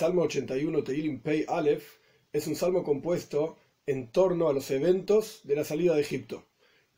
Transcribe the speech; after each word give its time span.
Salmo 0.00 0.22
81, 0.22 0.82
Teilim 0.82 1.20
Pei 1.20 1.44
Aleph, 1.46 1.98
es 2.32 2.46
un 2.46 2.56
salmo 2.56 2.82
compuesto 2.82 3.58
en 3.84 4.10
torno 4.10 4.48
a 4.48 4.54
los 4.54 4.70
eventos 4.70 5.42
de 5.44 5.54
la 5.54 5.62
salida 5.62 5.94
de 5.94 6.00
Egipto. 6.00 6.46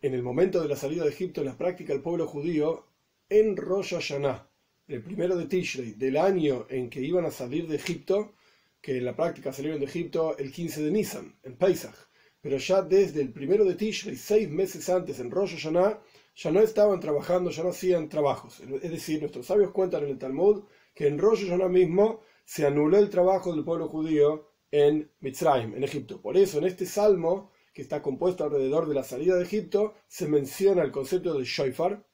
En 0.00 0.14
el 0.14 0.22
momento 0.22 0.62
de 0.62 0.68
la 0.68 0.76
salida 0.76 1.02
de 1.02 1.10
Egipto, 1.10 1.40
en 1.40 1.48
la 1.48 1.58
práctica 1.58 1.92
del 1.92 2.00
pueblo 2.00 2.28
judío, 2.28 2.86
en 3.28 3.56
Rosh 3.56 3.94
Hashanah, 3.94 4.48
el 4.86 5.02
primero 5.02 5.36
de 5.36 5.46
Tishrei, 5.46 5.94
del 5.94 6.16
año 6.16 6.66
en 6.70 6.88
que 6.88 7.00
iban 7.00 7.24
a 7.24 7.32
salir 7.32 7.66
de 7.66 7.74
Egipto, 7.74 8.34
que 8.80 8.98
en 8.98 9.04
la 9.04 9.16
práctica 9.16 9.52
salieron 9.52 9.80
de 9.80 9.86
Egipto 9.86 10.38
el 10.38 10.52
15 10.52 10.84
de 10.84 10.90
Nisan, 10.92 11.34
en 11.42 11.56
Pesach, 11.56 11.96
pero 12.40 12.58
ya 12.58 12.82
desde 12.82 13.20
el 13.20 13.32
primero 13.32 13.64
de 13.64 13.74
Tishrei, 13.74 14.14
seis 14.14 14.48
meses 14.48 14.88
antes, 14.88 15.18
en 15.18 15.32
Rosh 15.32 15.56
Hashanah, 15.56 16.00
ya 16.36 16.52
no 16.52 16.60
estaban 16.60 17.00
trabajando, 17.00 17.50
ya 17.50 17.64
no 17.64 17.70
hacían 17.70 18.08
trabajos. 18.08 18.60
Es 18.60 18.90
decir, 18.92 19.18
nuestros 19.18 19.46
sabios 19.46 19.72
cuentan 19.72 20.04
en 20.04 20.10
el 20.10 20.18
Talmud 20.18 20.62
que 20.94 21.08
en 21.08 21.18
Rosh 21.18 21.46
Hashanah 21.46 21.68
mismo 21.68 22.20
se 22.52 22.66
anuló 22.66 22.98
el 22.98 23.08
trabajo 23.08 23.54
del 23.54 23.64
pueblo 23.64 23.88
judío 23.88 24.50
en 24.70 25.10
Mitzrayim, 25.20 25.74
en 25.74 25.84
Egipto. 25.84 26.20
Por 26.20 26.36
eso, 26.36 26.58
en 26.58 26.64
este 26.64 26.84
salmo, 26.84 27.50
que 27.72 27.80
está 27.80 28.02
compuesto 28.02 28.44
alrededor 28.44 28.86
de 28.86 28.94
la 28.94 29.04
salida 29.04 29.36
de 29.36 29.44
Egipto, 29.44 29.94
se 30.06 30.28
menciona 30.28 30.82
el 30.82 30.92
concepto 30.92 31.32
de 31.32 31.46
shofar. 31.46 32.04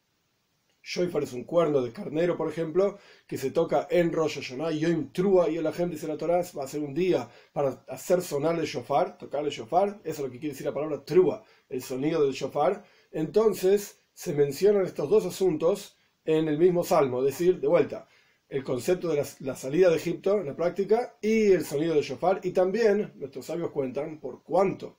Shofar 0.81 1.25
es 1.25 1.33
un 1.33 1.43
cuerno 1.43 1.83
de 1.83 1.91
carnero, 1.93 2.37
por 2.37 2.49
ejemplo, 2.49 2.99
que 3.27 3.37
se 3.37 3.51
toca 3.51 3.89
en 3.91 4.13
Rosh 4.13 4.37
Hashanah, 4.37 4.71
Yom 4.71 5.11
Trua, 5.11 5.49
y 5.51 5.61
la 5.61 5.73
gente 5.73 5.97
dice 5.97 6.07
la 6.07 6.17
Torah, 6.17 6.45
va 6.57 6.63
a 6.63 6.69
ser 6.69 6.83
un 6.83 6.95
día 6.95 7.29
para 7.53 7.85
hacer 7.89 8.23
sonar 8.23 8.57
el 8.61 8.65
shofar, 8.65 9.19
tocar 9.19 9.45
el 9.45 9.51
shofar, 9.51 10.01
eso 10.05 10.23
es 10.23 10.27
lo 10.29 10.31
que 10.31 10.39
quiere 10.39 10.53
decir 10.53 10.67
la 10.67 10.73
palabra 10.73 11.05
Trua, 11.05 11.43
el 11.69 11.83
sonido 11.83 12.23
del 12.23 12.33
shofar. 12.33 12.85
Entonces, 13.11 13.99
se 14.15 14.35
mencionan 14.35 14.87
estos 14.87 15.11
dos 15.11 15.27
asuntos 15.27 15.97
en 16.25 16.47
el 16.47 16.59
mismo 16.59 16.85
salmo, 16.85 17.25
es 17.25 17.37
decir, 17.37 17.59
de 17.59 17.67
vuelta, 17.67 18.07
el 18.49 18.65
concepto 18.65 19.09
de 19.09 19.25
la, 19.41 19.57
salida 19.57 19.91
de 19.91 19.97
Egipto 19.97 20.41
en 20.41 20.47
la 20.47 20.57
práctica 20.57 21.17
y 21.21 21.53
el 21.53 21.65
sonido 21.65 21.95
del 21.95 22.05
shofar. 22.05 22.41
Y 22.43 22.53
también 22.53 23.13
nuestros 23.17 23.47
sabios 23.47 23.71
cuentan 23.71 24.21
por 24.21 24.43
cuánto 24.43 24.99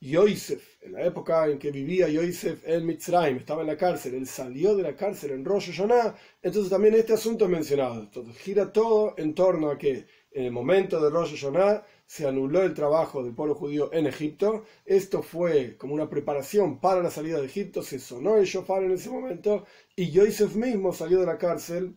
Yosef, 0.00 0.80
en 0.82 0.92
la 0.92 1.04
época 1.04 1.46
en 1.48 1.58
que 1.58 1.72
vivía 1.72 2.08
Yosef 2.08 2.62
en 2.68 2.86
Mitzrayim, 2.86 3.38
estaba 3.38 3.62
en 3.62 3.66
la 3.66 3.76
cárcel, 3.76 4.14
él 4.14 4.28
salió 4.28 4.76
de 4.76 4.84
la 4.84 4.94
cárcel 4.94 5.32
en 5.32 5.44
Rosh 5.44 5.72
Hashanah, 5.72 6.14
entonces 6.40 6.70
también 6.70 6.94
este 6.94 7.14
asunto 7.14 7.46
es 7.46 7.50
mencionado. 7.50 8.00
Entonces 8.00 8.36
gira 8.38 8.72
todo 8.72 9.14
en 9.16 9.34
torno 9.34 9.70
a 9.70 9.78
que 9.78 10.06
en 10.30 10.44
el 10.44 10.52
momento 10.52 11.00
de 11.00 11.10
Rosh 11.10 11.34
Hashanah 11.34 11.84
se 12.06 12.28
anuló 12.28 12.62
el 12.62 12.74
trabajo 12.74 13.24
del 13.24 13.34
pueblo 13.34 13.56
judío 13.56 13.92
en 13.92 14.06
Egipto. 14.06 14.64
Esto 14.84 15.22
fue 15.22 15.76
como 15.76 15.94
una 15.94 16.08
preparación 16.08 16.80
para 16.80 17.02
la 17.02 17.10
salida 17.10 17.40
de 17.40 17.46
Egipto, 17.46 17.82
se 17.82 17.98
sonó 17.98 18.36
el 18.36 18.44
shofar 18.44 18.84
en 18.84 18.92
ese 18.92 19.10
momento 19.10 19.64
y 19.96 20.10
Yosef 20.12 20.54
mismo 20.54 20.92
salió 20.92 21.18
de 21.18 21.26
la 21.26 21.38
cárcel 21.38 21.96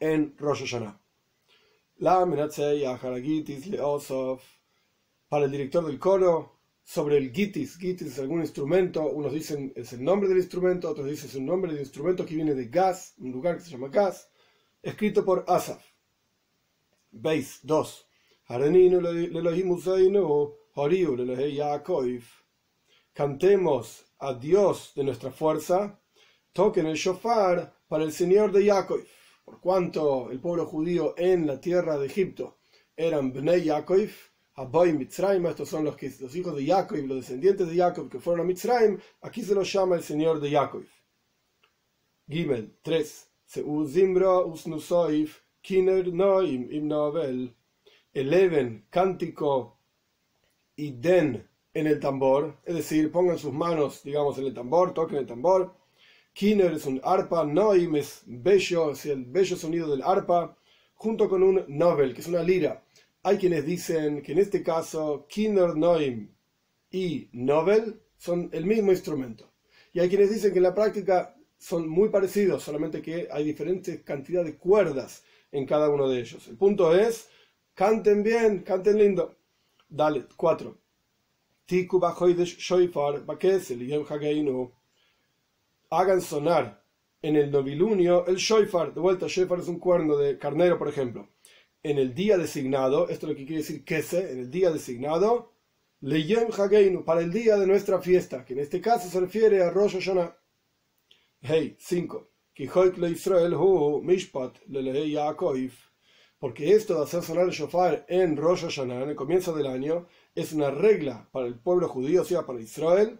en 0.00 0.36
Rosh 0.38 0.60
Hashanah. 0.60 1.00
La 1.98 2.26
para 5.28 5.44
el 5.46 5.50
director 5.50 5.86
del 5.86 5.98
coro, 5.98 6.54
sobre 6.84 7.16
el 7.16 7.32
gitis. 7.32 7.78
Gitis 7.78 8.08
es 8.08 8.18
algún 8.18 8.40
instrumento, 8.40 9.06
unos 9.06 9.32
dicen 9.32 9.72
es 9.74 9.92
el 9.94 10.04
nombre 10.04 10.28
del 10.28 10.38
instrumento, 10.38 10.90
otros 10.90 11.08
dicen 11.08 11.30
es 11.30 11.36
un 11.36 11.46
nombre 11.46 11.72
del 11.72 11.80
instrumento 11.80 12.26
que 12.26 12.36
viene 12.36 12.54
de 12.54 12.66
gas, 12.66 13.14
un 13.18 13.32
lugar 13.32 13.56
que 13.56 13.64
se 13.64 13.70
llama 13.70 13.88
gas, 13.88 14.30
escrito 14.82 15.24
por 15.24 15.44
Asaf. 15.48 15.82
Veis 17.10 17.60
2. 17.62 18.06
Cantemos 23.14 24.04
a 24.18 24.34
Dios 24.34 24.92
de 24.94 25.04
nuestra 25.04 25.30
fuerza, 25.30 26.00
toquen 26.52 26.86
el 26.86 26.96
shofar 26.96 27.74
para 27.88 28.04
el 28.04 28.12
Señor 28.12 28.52
de 28.52 28.64
Yaakov 28.64 29.00
por 29.54 29.60
cuanto 29.60 30.32
el 30.32 30.40
pueblo 30.40 30.66
judío 30.66 31.14
en 31.16 31.46
la 31.46 31.60
tierra 31.60 31.96
de 31.96 32.06
Egipto 32.06 32.56
eran 32.96 33.32
Bnei 33.32 33.62
Yaakov, 33.62 34.10
Haboy 34.54 34.92
Mitzrayim, 34.92 35.46
estos 35.46 35.68
son 35.68 35.84
los, 35.84 35.96
hijos 36.34 36.56
de 36.56 36.66
Jacob, 36.66 36.98
los 37.06 37.18
descendientes 37.18 37.68
de 37.68 37.76
Jacob 37.76 38.10
que 38.10 38.18
fueron 38.18 38.40
a 38.40 38.48
Mitzrayim, 38.48 38.98
aquí 39.20 39.42
se 39.42 39.54
los 39.54 39.72
llama 39.72 39.94
el 39.94 40.02
Señor 40.02 40.40
de 40.40 40.50
Jacob. 40.50 40.84
Gimel 42.28 42.76
3. 42.82 43.30
Zimbra 43.86 44.40
usnusoif, 44.40 45.42
kiner 45.60 46.12
noim 46.12 46.68
im 46.72 46.88
novel. 46.88 47.54
Eleven 48.12 48.86
cántico 48.90 49.78
y 50.74 50.92
den 50.92 51.48
en 51.72 51.86
el 51.86 52.00
tambor, 52.00 52.58
es 52.64 52.74
decir, 52.74 53.12
pongan 53.12 53.38
sus 53.38 53.52
manos, 53.52 54.02
digamos, 54.02 54.36
en 54.38 54.46
el 54.46 54.54
tambor, 54.54 54.94
toquen 54.94 55.18
el 55.18 55.26
tambor 55.26 55.83
Kiner 56.34 56.72
es 56.72 56.84
un 56.84 57.00
arpa, 57.04 57.44
Noim 57.44 57.94
es 57.94 58.24
bello, 58.26 58.90
es 58.90 59.06
el 59.06 59.24
bello 59.24 59.56
sonido 59.56 59.88
del 59.88 60.02
arpa, 60.02 60.56
junto 60.94 61.28
con 61.28 61.44
un 61.44 61.64
novel, 61.68 62.12
que 62.12 62.22
es 62.22 62.26
una 62.26 62.42
lira. 62.42 62.82
Hay 63.22 63.38
quienes 63.38 63.64
dicen 63.64 64.20
que 64.20 64.32
en 64.32 64.38
este 64.38 64.60
caso 64.60 65.26
Kiner 65.28 65.76
Noim 65.76 66.28
y 66.90 67.28
novel 67.32 68.02
son 68.18 68.50
el 68.52 68.66
mismo 68.66 68.90
instrumento. 68.90 69.52
Y 69.92 70.00
hay 70.00 70.08
quienes 70.08 70.28
dicen 70.30 70.52
que 70.52 70.58
en 70.58 70.64
la 70.64 70.74
práctica 70.74 71.36
son 71.56 71.88
muy 71.88 72.08
parecidos, 72.08 72.64
solamente 72.64 73.00
que 73.00 73.28
hay 73.30 73.44
diferentes 73.44 74.02
cantidades 74.02 74.52
de 74.52 74.58
cuerdas 74.58 75.22
en 75.52 75.64
cada 75.66 75.88
uno 75.88 76.08
de 76.08 76.18
ellos. 76.18 76.48
El 76.48 76.56
punto 76.56 76.92
es, 76.96 77.28
canten 77.74 78.24
bien, 78.24 78.64
canten 78.64 78.98
lindo. 78.98 79.36
Dale, 79.88 80.26
cuatro. 80.36 80.78
Tiku 81.64 82.00
shoifar 82.00 83.24
yem 83.78 84.04
hagan 85.98 86.20
sonar 86.20 86.84
en 87.22 87.36
el 87.36 87.50
novilunio 87.50 88.26
el 88.26 88.36
shoifar. 88.36 88.92
De 88.92 89.00
vuelta, 89.00 89.26
shoifar 89.26 89.60
es 89.60 89.68
un 89.68 89.78
cuerno 89.78 90.16
de 90.16 90.38
carnero, 90.38 90.78
por 90.78 90.88
ejemplo. 90.88 91.30
En 91.82 91.98
el 91.98 92.14
día 92.14 92.36
designado, 92.36 93.08
esto 93.08 93.26
es 93.26 93.32
lo 93.32 93.36
que 93.36 93.46
quiere 93.46 93.62
decir 93.62 93.84
kese, 93.84 94.32
en 94.32 94.38
el 94.40 94.50
día 94.50 94.70
designado, 94.70 95.52
leyem 96.00 96.48
hageinu, 96.50 97.04
para 97.04 97.20
el 97.20 97.32
día 97.32 97.56
de 97.56 97.66
nuestra 97.66 98.00
fiesta, 98.00 98.44
que 98.44 98.52
en 98.52 98.60
este 98.60 98.80
caso 98.80 99.08
se 99.08 99.20
refiere 99.20 99.62
a 99.62 99.70
Rosh 99.70 99.94
Hashanah. 99.94 100.36
Hey, 101.40 101.76
5. 101.78 102.30
Israel 102.56 103.54
hu 103.54 104.02
mishpat 104.02 104.58
Porque 106.38 106.72
esto 106.72 106.94
de 106.94 107.02
hacer 107.02 107.22
sonar 107.22 107.44
el 107.44 107.50
shofar 107.50 108.04
en 108.08 108.36
Rosh 108.36 108.62
Hashanah, 108.62 109.02
en 109.02 109.08
el 109.10 109.16
comienzo 109.16 109.54
del 109.54 109.66
año, 109.66 110.06
es 110.34 110.52
una 110.52 110.70
regla 110.70 111.28
para 111.32 111.46
el 111.46 111.58
pueblo 111.58 111.88
judío, 111.88 112.22
o 112.22 112.24
sea, 112.24 112.46
para 112.46 112.60
Israel, 112.60 113.18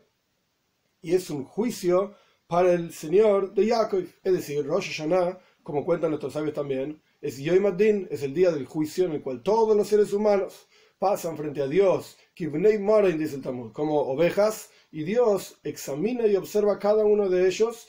y 1.03 1.15
es 1.15 1.31
un 1.31 1.45
juicio 1.45 2.15
para 2.55 2.73
el 2.73 2.93
Señor 2.93 3.53
de 3.53 3.67
Yaakov. 3.67 4.05
Es 4.23 4.33
decir, 4.33 4.65
Rosh 4.65 4.87
Hashanah, 4.87 5.41
como 5.65 5.85
cuentan 5.85 6.11
nuestros 6.11 6.35
sabios 6.35 6.55
también, 6.55 7.03
es 7.21 7.37
Yom 7.39 7.67
Adin, 7.67 8.07
es 8.13 8.23
el 8.23 8.33
día 8.33 8.53
del 8.53 8.65
juicio 8.65 9.07
en 9.07 9.11
el 9.11 9.23
cual 9.23 9.43
todos 9.43 9.77
los 9.77 9.89
seres 9.89 10.13
humanos 10.13 10.69
pasan 11.01 11.37
frente 11.37 11.61
a 11.63 11.67
Dios, 11.67 12.17
dice 12.37 13.35
el 13.35 13.43
Talmud, 13.43 13.73
como 13.73 13.99
ovejas, 14.03 14.71
y 14.93 15.03
Dios 15.03 15.59
examina 15.65 16.29
y 16.29 16.37
observa 16.37 16.79
cada 16.79 17.05
uno 17.05 17.29
de 17.29 17.49
ellos, 17.49 17.89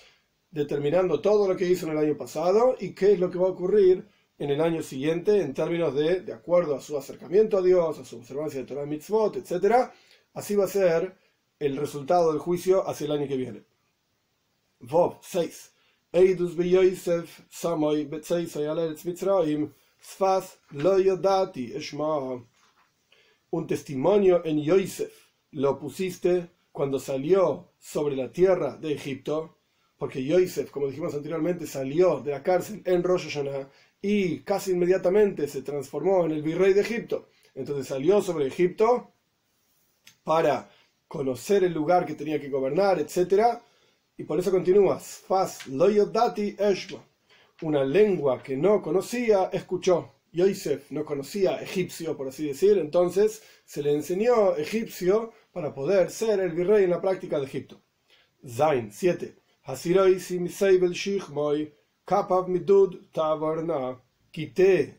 determinando 0.50 1.22
todo 1.22 1.48
lo 1.48 1.56
que 1.56 1.70
hizo 1.70 1.86
en 1.86 1.92
el 1.92 2.00
año 2.00 2.18
pasado 2.18 2.76
y 2.80 2.96
qué 2.96 3.14
es 3.14 3.20
lo 3.20 3.30
que 3.30 3.38
va 3.38 3.50
a 3.50 3.52
ocurrir 3.52 4.08
en 4.40 4.50
el 4.50 4.62
año 4.62 4.82
siguiente 4.82 5.42
en 5.42 5.54
términos 5.54 5.94
de, 5.94 6.22
de 6.22 6.34
acuerdo 6.34 6.76
a 6.76 6.82
su 6.82 6.98
acercamiento 6.98 7.60
a 7.60 7.62
Dios, 7.62 8.00
a 8.00 8.04
su 8.04 8.18
observancia 8.18 8.62
de 8.62 8.66
Torah 8.66 8.88
Mitzvot, 8.88 9.36
etc. 9.36 9.92
Así 10.34 10.56
va 10.56 10.66
a 10.66 10.70
ser 10.70 11.16
el 11.60 11.78
resultado 11.78 12.32
del 12.32 12.42
juicio 12.42 12.90
hacia 12.90 13.06
el 13.06 13.12
año 13.12 13.28
que 13.28 13.38
viene. 13.38 13.75
Vov 14.82 15.20
6. 15.22 15.72
Eidus 16.14 16.56
be 16.56 16.70
Yosef 16.70 17.42
Samoy 17.50 18.06
betzeisay 18.06 18.68
al 18.68 18.80
Eretz 18.80 19.06
Mitzrayim 19.06 19.72
Sfas 20.02 20.58
lo 20.72 21.00
yodati 21.00 21.74
eshma. 21.74 22.44
Un 23.52 23.68
testimonio 23.68 24.44
en 24.46 24.62
Yosef 24.62 25.12
lo 25.52 25.80
pusiste 25.80 26.50
cuando 26.72 27.00
salió 27.00 27.72
sobre 27.80 28.16
la 28.16 28.32
tierra 28.32 28.78
de 28.78 28.94
Egipto, 28.94 29.58
porque 29.98 30.24
Yosef, 30.24 30.70
como 30.70 30.88
dijimos 30.88 31.16
anteriormente, 31.16 31.66
salió 31.66 32.20
de 32.20 32.32
la 32.32 32.44
cárcel 32.44 32.82
en 32.86 33.02
Rosh 33.02 33.24
Hashanah 33.30 33.70
y 34.02 34.42
casi 34.42 34.72
inmediatamente 34.72 35.48
se 35.48 35.64
transformó 35.64 36.26
en 36.26 36.32
el 36.32 36.44
virrey 36.44 36.74
de 36.74 36.82
Egipto. 36.82 37.30
Entonces 37.56 37.88
salió 37.88 38.22
sobre 38.22 38.48
Egipto 38.48 39.12
para 40.24 40.70
conocer 41.08 41.64
el 41.64 41.74
lugar 41.74 42.06
que 42.06 42.16
tenía 42.16 42.40
que 42.40 42.50
gobernar, 42.50 43.00
etcétera, 43.00 43.64
y 44.18 44.24
por 44.24 44.40
eso 44.40 44.52
continúa, 44.52 45.00
Faz 45.00 45.68
loyodati 45.68 46.56
eshma. 46.58 47.04
Una 47.62 47.84
lengua 47.84 48.42
que 48.42 48.56
no 48.56 48.82
conocía, 48.82 49.50
escuchó. 49.52 50.12
Yosef 50.32 50.92
no 50.92 51.06
conocía 51.06 51.62
egipcio, 51.62 52.18
por 52.18 52.28
así 52.28 52.48
decir, 52.48 52.78
entonces 52.78 53.42
se 53.64 53.82
le 53.82 53.94
enseñó 53.94 54.56
egipcio 54.58 55.32
para 55.54 55.74
poder 55.74 56.12
ser 56.12 56.42
el 56.42 56.52
virrey 56.52 56.84
en 56.84 56.90
la 56.90 57.00
práctica 57.00 57.40
de 57.40 57.46
Egipto. 57.46 57.82
Zain 58.46 58.92
7. 58.92 59.38
midud 62.48 62.98
Quité 64.32 64.98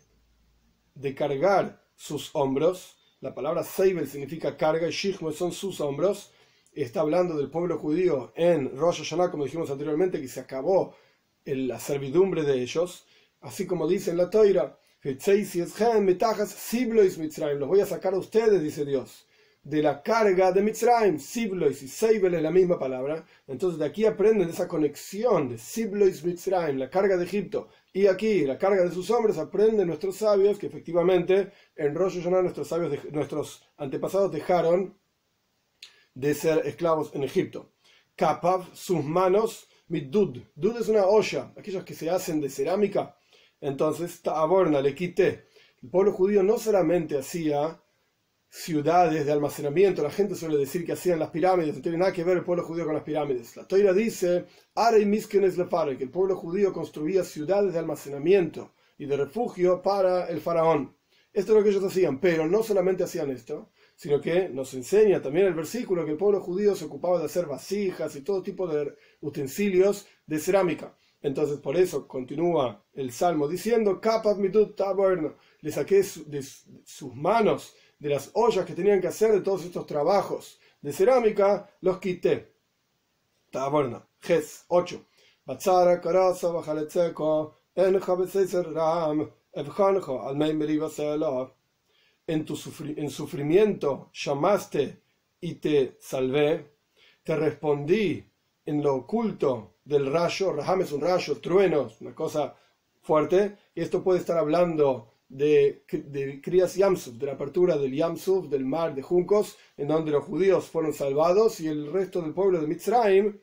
de 0.94 1.14
cargar 1.14 1.82
sus 1.94 2.30
hombros. 2.34 2.96
La 3.20 3.34
palabra 3.34 3.62
seibel 3.62 4.08
significa 4.08 4.56
carga 4.56 4.88
y 4.88 4.92
shishmoy 4.92 5.34
son 5.34 5.52
sus 5.52 5.80
hombros 5.80 6.32
está 6.82 7.00
hablando 7.00 7.36
del 7.36 7.50
pueblo 7.50 7.78
judío 7.78 8.32
en 8.36 8.76
Rosh 8.76 8.98
Hashanah, 8.98 9.30
como 9.30 9.44
dijimos 9.44 9.70
anteriormente, 9.70 10.20
que 10.20 10.28
se 10.28 10.40
acabó 10.40 10.94
la 11.44 11.78
servidumbre 11.78 12.42
de 12.42 12.60
ellos, 12.60 13.06
así 13.40 13.66
como 13.66 13.88
dice 13.88 14.10
en 14.10 14.18
la 14.18 14.28
Toira, 14.28 14.78
Los 15.02 17.68
voy 17.68 17.80
a 17.80 17.86
sacar 17.86 18.14
a 18.14 18.18
ustedes, 18.18 18.62
dice 18.62 18.84
Dios, 18.84 19.26
de 19.62 19.82
la 19.82 20.02
carga 20.02 20.52
de 20.52 20.62
Mitzrayim. 20.62 21.18
Siblois 21.18 21.82
y 21.82 21.88
Seibel 21.88 22.34
es 22.34 22.42
la 22.42 22.50
misma 22.50 22.78
palabra. 22.78 23.24
Entonces 23.46 23.78
de 23.78 23.86
aquí 23.86 24.04
aprenden 24.04 24.48
esa 24.48 24.68
conexión 24.68 25.48
de 25.48 25.58
Siblois 25.58 26.24
Mitzrayim, 26.24 26.78
la 26.78 26.90
carga 26.90 27.16
de 27.16 27.24
Egipto. 27.24 27.68
Y 27.92 28.06
aquí, 28.06 28.44
la 28.44 28.58
carga 28.58 28.84
de 28.84 28.90
sus 28.90 29.10
hombres, 29.10 29.38
aprenden 29.38 29.86
nuestros 29.86 30.16
sabios 30.16 30.58
que 30.58 30.66
efectivamente 30.66 31.52
en 31.74 31.94
Rosh 31.94 32.18
Hashanah 32.18 32.42
nuestros, 32.42 32.68
sabios, 32.68 32.92
nuestros 33.12 33.66
antepasados 33.78 34.30
dejaron 34.30 34.94
de 36.16 36.32
ser 36.34 36.66
esclavos 36.66 37.14
en 37.14 37.22
Egipto. 37.22 37.72
Kapav, 38.16 38.74
sus 38.74 39.04
manos, 39.04 39.68
dud. 39.86 40.38
Dud 40.54 40.80
es 40.80 40.88
una 40.88 41.04
olla, 41.06 41.52
aquellos 41.56 41.84
que 41.84 41.94
se 41.94 42.08
hacen 42.08 42.40
de 42.40 42.48
cerámica. 42.48 43.16
Entonces, 43.60 44.22
Ta'aborna, 44.22 44.80
le 44.80 44.94
quité. 44.94 45.48
El 45.82 45.90
pueblo 45.90 46.12
judío 46.12 46.42
no 46.42 46.58
solamente 46.58 47.18
hacía 47.18 47.80
ciudades 48.48 49.26
de 49.26 49.32
almacenamiento, 49.32 50.02
la 50.02 50.10
gente 50.10 50.34
suele 50.34 50.56
decir 50.56 50.86
que 50.86 50.92
hacían 50.92 51.18
las 51.18 51.28
pirámides, 51.28 51.76
no 51.76 51.82
tiene 51.82 51.98
nada 51.98 52.12
que 52.12 52.24
ver 52.24 52.38
el 52.38 52.44
pueblo 52.44 52.64
judío 52.64 52.86
con 52.86 52.94
las 52.94 53.02
pirámides. 53.02 53.54
La 53.54 53.66
Toira 53.66 53.92
dice, 53.92 54.46
que 54.74 56.04
el 56.04 56.10
pueblo 56.10 56.36
judío 56.36 56.72
construía 56.72 57.24
ciudades 57.24 57.74
de 57.74 57.78
almacenamiento 57.78 58.72
y 58.96 59.04
de 59.04 59.18
refugio 59.18 59.82
para 59.82 60.28
el 60.28 60.40
faraón. 60.40 60.96
Esto 61.34 61.52
es 61.52 61.58
lo 61.58 61.62
que 61.62 61.68
ellos 61.68 61.84
hacían, 61.84 62.18
pero 62.18 62.46
no 62.46 62.62
solamente 62.62 63.04
hacían 63.04 63.30
esto, 63.30 63.70
sino 63.96 64.20
que 64.20 64.48
nos 64.50 64.74
enseña 64.74 65.20
también 65.20 65.46
el 65.46 65.54
versículo 65.54 66.04
que 66.04 66.12
el 66.12 66.16
pueblo 66.18 66.40
judío 66.40 66.76
se 66.76 66.84
ocupaba 66.84 67.18
de 67.18 67.24
hacer 67.24 67.46
vasijas 67.46 68.14
y 68.14 68.20
todo 68.20 68.42
tipo 68.42 68.68
de 68.68 68.94
utensilios 69.22 70.06
de 70.26 70.38
cerámica. 70.38 70.94
Entonces, 71.22 71.58
por 71.58 71.76
eso 71.76 72.06
continúa 72.06 72.84
el 72.92 73.10
salmo 73.10 73.48
diciendo: 73.48 74.00
le 75.60 75.72
saqué 75.72 76.04
de 76.26 76.42
sus 76.84 77.14
manos 77.14 77.74
de 77.98 78.10
las 78.10 78.30
ollas 78.34 78.66
que 78.66 78.74
tenían 78.74 79.00
que 79.00 79.08
hacer 79.08 79.32
de 79.32 79.40
todos 79.40 79.64
estos 79.64 79.86
trabajos 79.86 80.60
de 80.82 80.92
cerámica, 80.92 81.68
los 81.80 81.98
quité. 81.98 82.52
Taborna, 83.50 84.06
Ges 84.20 84.66
8. 84.68 85.04
Batzara, 85.46 86.00
Karasa, 86.00 86.48
en 87.74 88.00
Ram, 88.74 89.30
al 89.54 90.36
en 92.26 92.44
tu 92.44 92.58
en 92.96 93.10
sufrimiento 93.10 94.10
llamaste 94.12 95.00
y 95.40 95.54
te 95.54 95.96
salvé, 96.00 96.72
te 97.22 97.36
respondí 97.36 98.24
en 98.64 98.82
lo 98.82 98.96
oculto 98.96 99.76
del 99.84 100.12
rayo, 100.12 100.52
Raham 100.52 100.82
es 100.82 100.92
un 100.92 101.00
rayo, 101.00 101.40
truenos, 101.40 102.00
una 102.00 102.14
cosa 102.14 102.56
fuerte, 103.02 103.56
y 103.74 103.80
esto 103.80 104.02
puede 104.02 104.18
estar 104.18 104.36
hablando 104.38 105.12
de, 105.28 105.84
de 105.88 106.40
Kriyas 106.40 106.74
Yamsuf, 106.74 107.14
de 107.14 107.26
la 107.26 107.32
apertura 107.32 107.76
del 107.76 107.94
Yamsuf, 107.94 108.48
del 108.48 108.64
mar 108.64 108.94
de 108.94 109.02
juncos, 109.02 109.56
en 109.76 109.88
donde 109.88 110.10
los 110.10 110.24
judíos 110.24 110.66
fueron 110.66 110.92
salvados 110.92 111.60
y 111.60 111.68
el 111.68 111.92
resto 111.92 112.20
del 112.20 112.34
pueblo 112.34 112.60
de 112.60 112.66
Mitzrayim, 112.66 113.38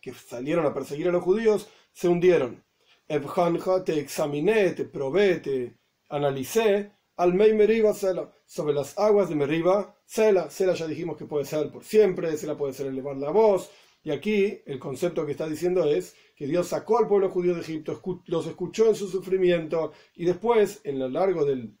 que 0.00 0.14
salieron 0.14 0.64
a 0.64 0.74
perseguir 0.74 1.08
a 1.08 1.12
los 1.12 1.22
judíos, 1.22 1.68
se 1.92 2.08
hundieron. 2.08 2.64
te 3.06 3.98
examiné, 3.98 4.70
te 4.70 4.84
probé, 4.86 5.36
te 5.40 5.76
analicé, 6.08 6.92
al 7.16 7.34
Mei 7.34 7.52
Meriba 7.52 7.92
Sela, 7.94 8.30
sobre 8.46 8.74
las 8.74 8.98
aguas 8.98 9.28
de 9.28 9.34
Meriba, 9.34 9.96
Sela, 10.04 10.50
Sela 10.50 10.74
ya 10.74 10.86
dijimos 10.86 11.16
que 11.16 11.26
puede 11.26 11.44
ser 11.44 11.70
por 11.70 11.84
siempre, 11.84 12.36
Sela 12.36 12.56
puede 12.56 12.72
ser 12.72 12.86
elevar 12.86 13.16
la 13.16 13.30
voz, 13.30 13.70
y 14.02 14.10
aquí 14.10 14.60
el 14.66 14.78
concepto 14.78 15.24
que 15.24 15.32
está 15.32 15.46
diciendo 15.46 15.84
es 15.84 16.14
que 16.34 16.46
Dios 16.46 16.68
sacó 16.68 16.98
al 16.98 17.06
pueblo 17.06 17.30
judío 17.30 17.54
de 17.54 17.60
Egipto, 17.60 18.00
los 18.26 18.46
escuchó 18.46 18.88
en 18.88 18.96
su 18.96 19.08
sufrimiento, 19.08 19.92
y 20.14 20.24
después, 20.24 20.80
en 20.84 20.98
lo 20.98 21.08
largo 21.08 21.44
del, 21.44 21.76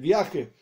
viaje, 0.00 0.52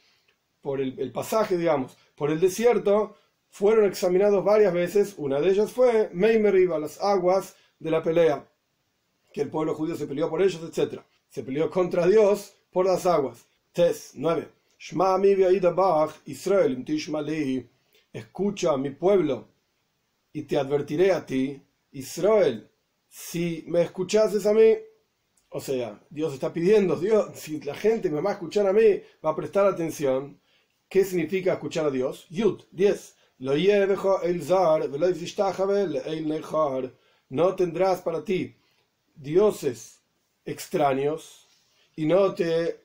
por 0.60 0.80
el, 0.80 1.12
pasaje, 1.12 1.56
digamos, 1.56 1.96
por 2.14 2.30
el 2.30 2.40
desierto, 2.40 3.16
fueron 3.48 3.86
examinados 3.86 4.44
varias 4.44 4.72
veces, 4.72 5.14
una 5.16 5.40
de 5.40 5.50
ellas 5.50 5.72
fue 5.72 6.10
Mei 6.12 6.38
Meriba, 6.38 6.78
las 6.78 7.00
aguas 7.00 7.54
de 7.78 7.90
la 7.90 8.02
pelea, 8.02 8.48
que 9.32 9.42
el 9.42 9.50
pueblo 9.50 9.74
judío 9.74 9.96
se 9.96 10.06
peleó 10.06 10.28
por 10.28 10.42
ellos, 10.42 10.60
etc. 10.62 11.00
Se 11.28 11.42
peleó 11.42 11.70
contra 11.70 12.06
Dios 12.06 12.54
por 12.70 12.86
las 12.86 13.06
aguas. 13.06 13.46
Tes 13.72 14.12
9. 14.14 14.48
Shma 14.78 15.16
mi 15.16 15.30
Israel 16.26 16.84
Escucha 18.12 18.76
mi 18.76 18.90
pueblo 18.90 19.48
y 20.30 20.42
te 20.42 20.58
advertiré 20.58 21.12
a 21.12 21.24
ti, 21.24 21.58
Israel, 21.92 22.70
si 23.08 23.64
me 23.68 23.80
escuchases 23.80 24.44
a 24.44 24.52
mí, 24.52 24.74
o 25.48 25.60
sea, 25.60 25.98
Dios 26.10 26.34
está 26.34 26.52
pidiendo, 26.52 26.96
Dios, 26.96 27.30
si 27.34 27.60
la 27.60 27.74
gente 27.74 28.10
me 28.10 28.20
va 28.20 28.30
a 28.30 28.34
escuchar 28.34 28.66
a 28.66 28.74
mí, 28.74 29.00
va 29.24 29.30
a 29.30 29.36
prestar 29.36 29.66
atención. 29.66 30.38
¿Qué 30.90 31.02
significa 31.04 31.54
escuchar 31.54 31.86
a 31.86 31.90
Dios? 31.90 32.26
Yud, 32.28 32.64
10. 32.72 33.16
No 37.28 37.56
tendrás 37.56 38.02
para 38.02 38.22
ti 38.22 38.54
dioses 39.14 40.02
extraños 40.44 41.48
y 41.96 42.04
no 42.04 42.34
te 42.34 42.81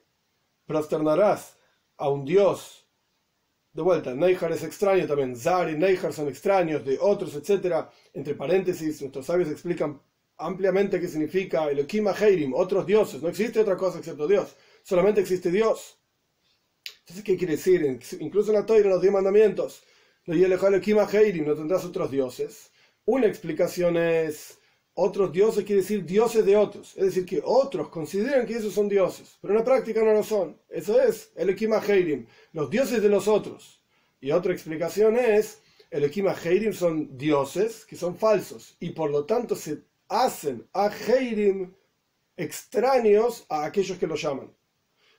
prosternarás 0.68 1.58
a 1.98 2.10
un 2.10 2.24
dios. 2.26 2.88
De 3.74 3.82
vuelta, 3.82 4.14
Neijar 4.14 4.52
es 4.52 4.64
extraño 4.64 5.08
también. 5.08 5.36
Zar 5.36 5.70
y 5.70 5.78
Neijar 5.78 6.14
son 6.14 6.28
extraños 6.28 6.86
de 6.86 6.98
otros, 7.00 7.34
etc. 7.36 7.88
Entre 8.14 8.36
paréntesis, 8.36 9.02
nuestros 9.02 9.26
sabios 9.26 9.50
explican 9.50 10.00
ampliamente 10.38 11.00
qué 11.00 11.08
significa 11.08 11.70
el 11.70 11.80
Okima 11.80 12.12
Heirim, 12.12 12.54
otros 12.54 12.86
dioses. 12.86 13.22
No 13.22 13.30
existe 13.30 13.60
otra 13.60 13.78
cosa 13.78 14.00
excepto 14.00 14.28
Dios. 14.28 14.56
Solamente 14.84 15.22
existe 15.22 15.50
Dios. 15.50 15.98
Entonces, 17.00 17.24
¿qué 17.24 17.38
quiere 17.38 17.56
decir? 17.56 18.00
Incluso 18.20 18.52
en 18.52 18.58
la 18.58 18.66
Torah, 18.66 18.82
en 18.82 18.90
los 18.90 19.02
diez 19.02 19.14
mandamientos, 19.14 19.84
no 20.26 21.56
tendrás 21.56 21.86
otros 21.86 22.12
dioses. 22.12 22.72
Una 23.06 23.28
explicación 23.28 23.96
es 23.96 24.60
otros 25.00 25.32
dioses 25.32 25.64
quiere 25.64 25.82
decir 25.84 26.04
dioses 26.04 26.44
de 26.44 26.58
otros. 26.58 26.94
Es 26.98 27.06
decir, 27.06 27.24
que 27.24 27.40
otros 27.44 27.90
consideran 27.90 28.48
que 28.48 28.56
esos 28.56 28.74
son 28.74 28.90
dioses, 28.90 29.38
pero 29.40 29.54
en 29.54 29.60
la 29.60 29.64
práctica 29.64 30.04
no 30.04 30.12
lo 30.12 30.24
son. 30.24 30.58
Eso 30.70 31.00
es 31.00 31.32
el 31.36 31.50
Heirim, 31.50 32.26
los 32.52 32.70
dioses 32.70 33.02
de 33.02 33.08
los 33.08 33.28
otros. 33.28 33.80
Y 34.20 34.32
otra 34.32 34.54
explicación 34.54 35.16
es, 35.16 35.60
el 35.92 36.04
Heirim 36.04 36.74
son 36.74 37.16
dioses 37.16 37.86
que 37.86 37.96
son 37.96 38.18
falsos 38.18 38.76
y 38.80 38.90
por 38.90 39.12
lo 39.12 39.26
tanto 39.26 39.56
se 39.56 39.84
hacen 40.10 40.68
a 40.74 40.90
Heirim 40.90 41.74
extraños 42.36 43.46
a 43.50 43.66
aquellos 43.66 44.00
que 44.00 44.08
lo 44.08 44.16
llaman. 44.16 44.52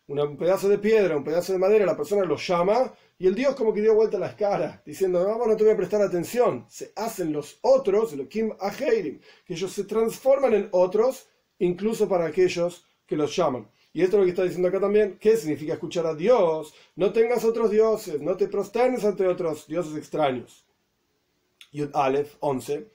Un 0.09 0.39
pedazo 0.39 0.71
de 0.71 0.79
piedra, 0.79 1.17
un 1.17 1.23
pedazo 1.23 1.53
de 1.53 1.59
madera, 1.59 1.85
la 1.85 1.97
persona 1.97 2.25
lo 2.25 2.37
llama 2.37 2.95
y 3.19 3.27
el 3.27 3.35
Dios 3.35 3.55
como 3.55 3.75
que 3.75 3.83
dio 3.83 3.95
vuelta 3.95 4.19
las 4.19 4.35
caras, 4.37 4.83
diciendo, 4.85 5.23
no, 5.23 5.47
no 5.47 5.57
te 5.57 5.65
voy 5.65 5.73
a 5.75 5.77
prestar 5.77 6.01
atención. 6.01 6.65
Se 6.69 6.93
hacen 6.97 7.31
los 7.31 7.59
otros, 7.61 8.15
lo 8.15 8.27
Kim 8.27 8.53
Aheirim, 8.59 9.21
que 9.45 9.53
ellos 9.53 9.71
se 9.71 9.85
transforman 9.85 10.55
en 10.55 10.69
otros, 10.73 11.29
incluso 11.59 12.09
para 12.09 12.27
aquellos 12.27 12.87
que 13.07 13.17
los 13.17 13.37
llaman. 13.37 13.69
Y 13.93 14.03
esto 14.03 14.17
es 14.17 14.21
lo 14.21 14.25
que 14.25 14.31
está 14.31 14.45
diciendo 14.45 14.69
acá 14.69 14.81
también, 14.81 15.19
¿qué 15.21 15.37
significa 15.37 15.75
escuchar 15.75 16.07
a 16.07 16.15
Dios? 16.15 16.73
No 16.97 17.13
tengas 17.13 17.45
otros 17.45 17.71
dioses, 17.71 18.21
no 18.23 18.35
te 18.37 18.49
prosternes 18.49 19.05
ante 19.05 19.27
otros 19.27 19.67
dioses 19.67 19.95
extraños. 19.95 20.65
Yud 21.71 21.91
Aleph 21.93 22.37
11. 22.41 22.87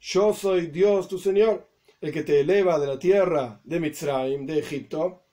Yo 0.00 0.32
soy 0.32 0.68
Dios 0.68 1.08
tu 1.08 1.18
Señor 1.18 1.68
el 2.00 2.12
que 2.12 2.22
te 2.22 2.40
eleva 2.40 2.78
de 2.78 2.86
la 2.86 2.98
tierra 2.98 3.60
de 3.62 3.78
Mitzrayim, 3.78 4.46
de 4.46 4.58
Egipto, 4.58 5.24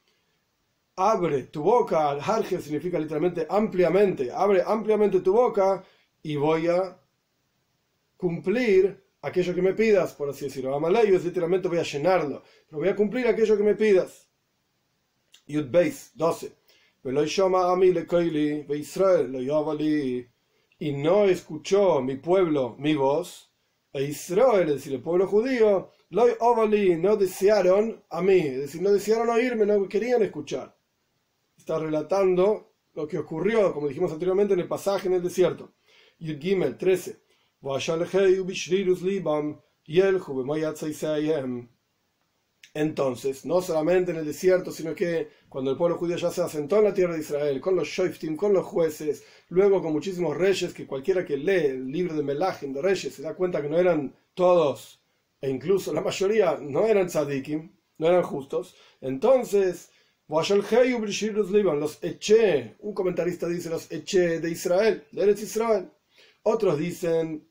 abre 0.97 1.43
tu 1.43 1.63
boca, 1.63 2.09
al 2.09 2.45
significa 2.45 3.00
literalmente 3.00 3.47
ampliamente, 3.50 4.29
abre 4.29 4.62
ampliamente 4.65 5.21
tu 5.21 5.31
boca 5.31 5.83
y 6.21 6.36
voy 6.36 6.67
a 6.67 7.00
cumplir 8.17 9.01
aquello 9.21 9.55
que 9.55 9.62
me 9.62 9.74
pidas, 9.74 10.13
por 10.13 10.29
así 10.29 10.45
decirlo. 10.45 10.75
Amaleyo 10.75 11.15
es 11.15 11.24
literalmente 11.24 11.69
voy 11.69 11.79
a 11.79 11.83
llenarlo, 11.83 12.43
pero 12.67 12.79
voy 12.79 12.89
a 12.89 12.95
cumplir 12.95 13.27
aquello 13.27 13.55
que 13.55 13.63
me 13.63 13.75
pidas. 13.75 14.27
Yud 15.45 15.69
Beis 15.69 16.12
12. 16.15 16.51
Y 20.79 20.91
no 20.91 21.24
escuchó 21.24 22.01
mi 22.01 22.15
pueblo 22.17 22.75
mi 22.77 22.95
voz, 22.95 23.47
e 23.94 24.03
Israel, 24.03 24.70
es 24.70 24.75
decir, 24.75 24.94
el 24.94 25.01
pueblo 25.01 25.27
judío, 25.27 25.91
no 26.10 27.17
desearon 27.17 28.03
a 28.10 28.22
mí, 28.22 28.39
es 28.39 28.60
decir, 28.60 28.82
no 28.82 28.91
desearon 28.91 29.29
oírme, 29.29 29.65
no 29.65 29.88
querían 29.88 30.22
escuchar. 30.22 30.77
Está 31.58 31.79
relatando 31.79 32.74
lo 32.94 33.08
que 33.08 33.17
ocurrió, 33.17 33.74
como 33.74 33.88
dijimos 33.88 34.12
anteriormente, 34.12 34.53
en 34.53 34.60
el 34.62 34.67
pasaje 34.67 35.08
en 35.08 35.15
el 35.15 35.24
desierto. 35.24 35.74
Y 36.20 36.32
el 36.32 36.39
Gimel 36.39 36.77
13. 36.77 37.22
Entonces, 42.77 43.43
no 43.43 43.60
solamente 43.60 44.12
en 44.12 44.17
el 44.17 44.25
desierto, 44.25 44.72
sino 44.72 44.93
que 44.93 45.29
cuando 45.50 45.72
el 45.72 45.77
pueblo 45.77 45.98
judío 45.98 46.15
ya 46.15 46.29
se 46.29 46.43
asentó 46.43 46.77
en 46.77 46.84
la 46.84 46.93
tierra 46.93 47.15
de 47.15 47.22
Israel, 47.22 47.60
con 47.60 47.75
los 47.75 47.88
shoiftim, 47.88 48.36
con 48.36 48.53
los 48.53 48.67
jueces, 48.67 49.24
luego 49.50 49.81
con 49.81 49.93
muchísimos 49.93 50.38
reyes, 50.38 50.75
que 50.75 50.86
cualquiera 50.86 51.25
que 51.25 51.38
lee 51.38 51.72
el 51.72 51.91
libro 51.91 52.13
de 52.13 52.22
Melachim 52.22 52.74
de 52.74 52.84
reyes 52.84 53.15
se 53.15 53.24
da 53.24 53.34
cuenta 53.34 53.63
que 53.63 53.69
no 53.69 53.79
eran 53.79 54.13
todos, 54.36 55.01
e 55.41 55.50
incluso 55.50 55.91
la 55.91 56.01
mayoría 56.01 56.60
no 56.62 56.86
eran 56.86 57.07
tzadikim, 57.07 57.72
no 57.98 58.07
eran 58.07 58.22
justos. 58.22 58.75
Entonces, 59.01 59.89
los 60.27 62.03
eché, 62.03 62.75
un 62.81 62.93
comentarista 62.93 63.48
dice 63.48 63.72
los 63.72 63.91
eché 63.91 64.39
de 64.39 64.51
Israel, 64.51 65.03
de 65.12 65.31
Israel. 65.31 65.89
Otros 66.43 66.77
dicen 66.77 67.43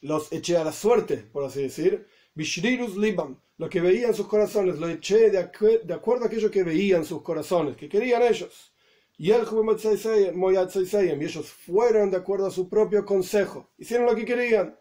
los 0.00 0.32
eché 0.32 0.56
a 0.56 0.64
la 0.64 0.72
suerte, 0.72 1.18
por 1.18 1.44
así 1.44 1.62
decir. 1.62 2.08
Bishrirus 2.34 2.96
Libam, 2.96 3.38
lo 3.58 3.68
que 3.68 3.80
veían 3.80 4.14
sus 4.14 4.26
corazones, 4.26 4.78
lo 4.78 4.88
eché 4.88 5.30
de, 5.30 5.38
acuerdo 5.38 6.24
a 6.24 6.26
aquello 6.26 6.50
que 6.50 6.62
veían 6.62 7.04
sus 7.04 7.22
corazones, 7.22 7.76
que 7.76 7.88
querían 7.88 8.22
ellos. 8.22 8.72
Y 9.18 9.30
el 9.30 9.44
y 9.44 11.24
ellos 11.24 11.46
fueron 11.46 12.10
de 12.10 12.16
acuerdo 12.16 12.46
a 12.46 12.50
su 12.50 12.68
propio 12.68 13.04
consejo, 13.04 13.70
hicieron 13.78 14.06
lo 14.06 14.14
que 14.14 14.24
querían. 14.24 14.76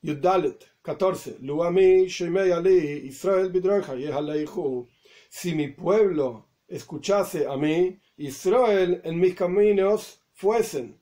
Yudalet 0.00 0.64
14. 0.82 1.36
Israel 3.04 3.52
Si 5.28 5.54
mi 5.54 5.68
pueblo 5.68 6.48
escuchase 6.68 7.46
a 7.46 7.56
mí, 7.56 8.00
Israel 8.16 9.00
en 9.04 9.20
mis 9.20 9.34
caminos 9.34 10.20
fuesen. 10.32 11.00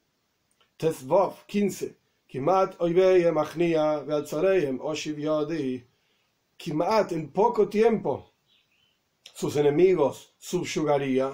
Tesvov 0.76 1.46
15. 1.46 1.96
Kimat 2.34 2.74
oibeyem 2.80 3.38
achnia 3.38 4.02
oshiv 4.80 5.18
yadi 5.20 5.84
Kimat 6.58 7.12
en 7.12 7.28
poco 7.28 7.68
tiempo 7.68 8.32
sus 9.32 9.54
enemigos 9.56 10.34
subyugaría 10.40 11.30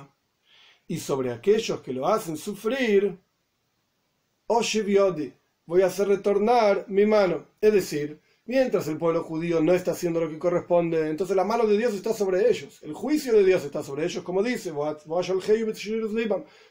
y 0.87 0.99
sobre 0.99 1.33
aquellos 1.33 1.80
que 1.80 1.95
lo 1.95 2.07
hacen 2.07 2.37
sufrir, 2.37 3.16
oshiv 4.47 4.88
yodi 4.88 5.33
voy 5.64 5.80
a 5.80 5.87
hacer 5.87 6.07
retornar 6.07 6.85
mi 6.88 7.07
mano. 7.07 7.47
Es 7.62 7.73
decir, 7.73 8.21
mientras 8.45 8.87
el 8.87 8.99
pueblo 8.99 9.23
judío 9.25 9.62
no 9.62 9.73
está 9.73 9.92
haciendo 9.92 10.21
lo 10.21 10.28
que 10.28 10.38
corresponde, 10.38 11.09
entonces 11.09 11.35
la 11.35 11.45
mano 11.45 11.66
de 11.66 11.78
Dios 11.78 11.95
está 11.95 12.12
sobre 12.12 12.47
ellos, 12.50 12.78
el 12.83 12.92
juicio 12.92 13.33
de 13.33 13.45
Dios 13.45 13.64
está 13.64 13.83
sobre 13.83 14.04
ellos, 14.04 14.23
como 14.23 14.42
dice, 14.42 14.71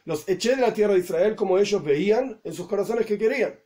los 0.05 0.29
eché 0.29 0.55
de 0.55 0.62
la 0.62 0.74
tierra 0.75 0.93
de 0.93 1.00
Israel 1.00 1.36
como 1.36 1.57
ellos 1.57 1.83
veían 1.83 2.39
en 2.43 2.53
sus 2.53 2.67
corazones 2.67 3.07
que 3.07 3.17
querían. 3.17 3.59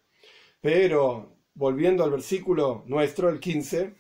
Pero, 0.64 1.40
volviendo 1.56 2.06
al 2.06 2.12
versículo 2.12 2.86
nuestro, 2.88 3.28
el 3.28 3.42
15, 3.42 3.96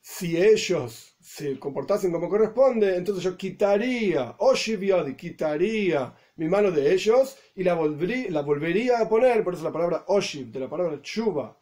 si 0.00 0.38
ellos 0.38 1.14
se 1.20 1.58
comportasen 1.58 2.10
como 2.10 2.30
corresponde, 2.30 2.96
entonces 2.96 3.22
yo 3.22 3.36
quitaría, 3.36 4.34
Oshiviodi, 4.38 5.14
quitaría 5.14 6.16
mi 6.36 6.48
mano 6.48 6.70
de 6.70 6.94
ellos 6.94 7.36
y 7.54 7.62
la, 7.62 7.74
la 7.74 8.40
volvería 8.40 9.00
a 9.00 9.08
poner, 9.10 9.44
por 9.44 9.52
eso 9.52 9.64
la 9.64 9.70
palabra 9.70 10.04
Oshiv, 10.08 10.50
de 10.50 10.60
la 10.60 10.70
palabra 10.70 11.02
Chuba, 11.02 11.60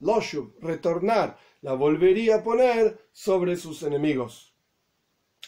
Loshuv, 0.00 0.56
retornar, 0.60 1.38
la 1.62 1.72
volvería 1.72 2.36
a 2.36 2.42
poner 2.42 3.08
sobre 3.12 3.56
sus 3.56 3.82
enemigos. 3.82 4.54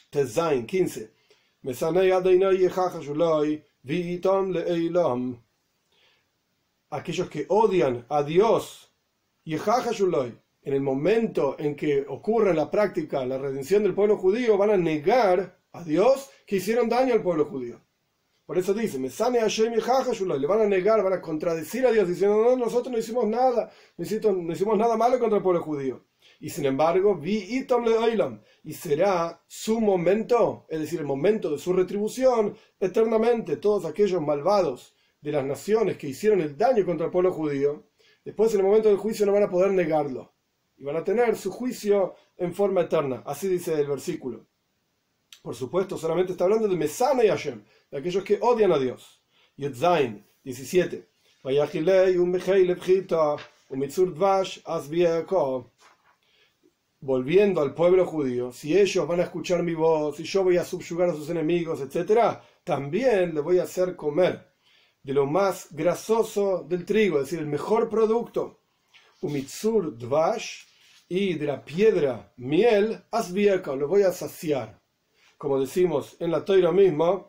Tezain 0.08 0.64
15 0.64 1.12
aquellos 6.92 7.28
que 7.28 7.46
odian 7.48 8.04
a 8.08 8.22
Dios, 8.22 8.92
en 9.44 10.74
el 10.74 10.80
momento 10.80 11.56
en 11.58 11.74
que 11.74 12.04
ocurre 12.06 12.54
la 12.54 12.70
práctica 12.70 13.24
la 13.26 13.38
redención 13.38 13.82
del 13.82 13.94
pueblo 13.94 14.16
judío, 14.16 14.56
van 14.58 14.70
a 14.70 14.76
negar 14.76 15.58
a 15.72 15.82
Dios 15.82 16.30
que 16.46 16.56
hicieron 16.56 16.88
daño 16.88 17.14
al 17.14 17.22
pueblo 17.22 17.46
judío. 17.46 17.80
Por 18.44 18.58
eso 18.58 18.74
dice, 18.74 18.98
me 18.98 19.08
sane 19.08 19.38
a 19.38 19.46
le 19.46 20.46
van 20.46 20.60
a 20.60 20.66
negar, 20.66 21.02
van 21.02 21.14
a 21.14 21.22
contradecir 21.22 21.86
a 21.86 21.92
Dios 21.92 22.06
diciendo, 22.06 22.42
no, 22.42 22.56
nosotros 22.56 22.92
no 22.92 22.98
hicimos 22.98 23.26
nada, 23.26 23.70
no 23.96 24.04
hicimos, 24.52 24.76
nada 24.76 24.96
malo 24.96 25.18
contra 25.18 25.38
el 25.38 25.42
pueblo 25.42 25.62
judío. 25.62 26.04
Y 26.40 26.50
sin 26.50 26.66
embargo, 26.66 27.14
vi 27.14 27.64
y 28.64 28.72
será 28.74 29.42
su 29.46 29.80
momento, 29.80 30.66
es 30.68 30.80
decir, 30.80 31.00
el 31.00 31.06
momento 31.06 31.50
de 31.50 31.58
su 31.58 31.72
retribución, 31.72 32.54
eternamente, 32.78 33.56
todos 33.56 33.86
aquellos 33.86 34.20
malvados 34.20 34.94
de 35.22 35.32
las 35.32 35.44
naciones 35.44 35.96
que 35.96 36.08
hicieron 36.08 36.40
el 36.40 36.56
daño 36.56 36.84
contra 36.84 37.06
el 37.06 37.12
pueblo 37.12 37.32
judío, 37.32 37.84
después 38.24 38.52
en 38.52 38.60
el 38.60 38.66
momento 38.66 38.88
del 38.88 38.98
juicio 38.98 39.24
no 39.24 39.32
van 39.32 39.44
a 39.44 39.50
poder 39.50 39.72
negarlo. 39.72 40.34
Y 40.76 40.84
van 40.84 40.96
a 40.96 41.04
tener 41.04 41.36
su 41.36 41.50
juicio 41.52 42.16
en 42.36 42.52
forma 42.52 42.82
eterna. 42.82 43.22
Así 43.24 43.46
dice 43.46 43.80
el 43.80 43.86
versículo. 43.86 44.48
Por 45.40 45.54
supuesto, 45.54 45.96
solamente 45.96 46.32
está 46.32 46.44
hablando 46.44 46.66
de 46.66 46.76
Mesana 46.76 47.24
y 47.24 47.28
Hashem, 47.28 47.64
de 47.90 47.98
aquellos 47.98 48.24
que 48.24 48.38
odian 48.40 48.72
a 48.72 48.78
Dios. 48.78 49.22
Yetzain, 49.56 50.26
17. 50.42 51.08
Volviendo 57.00 57.60
al 57.60 57.74
pueblo 57.74 58.06
judío, 58.06 58.52
si 58.52 58.78
ellos 58.78 59.08
van 59.08 59.20
a 59.20 59.24
escuchar 59.24 59.62
mi 59.62 59.74
voz, 59.74 60.18
y 60.20 60.24
yo 60.24 60.44
voy 60.44 60.56
a 60.56 60.64
subyugar 60.64 61.10
a 61.10 61.14
sus 61.14 61.30
enemigos, 61.30 61.80
etc., 61.80 62.38
también 62.64 63.34
le 63.34 63.40
voy 63.40 63.58
a 63.58 63.64
hacer 63.64 63.96
comer 63.96 64.51
de 65.02 65.12
lo 65.12 65.26
más 65.26 65.68
grasoso 65.70 66.64
del 66.68 66.84
trigo, 66.84 67.18
es 67.18 67.24
decir, 67.24 67.40
el 67.40 67.46
mejor 67.46 67.88
producto, 67.88 68.60
umitsur 69.20 69.96
dvash, 69.96 70.64
y 71.08 71.34
de 71.34 71.46
la 71.46 71.62
piedra 71.62 72.32
miel, 72.38 72.98
asvieka, 73.10 73.76
lo 73.76 73.86
voy 73.86 74.02
a 74.02 74.12
saciar. 74.12 74.80
Como 75.36 75.60
decimos 75.60 76.16
en 76.20 76.30
la 76.30 76.42
toira 76.42 76.72
misma, 76.72 77.26